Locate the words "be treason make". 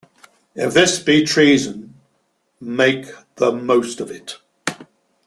0.99-3.05